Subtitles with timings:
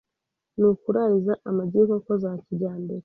[0.57, 2.99] ni ukurariza amagi y’inkoko za kijyambere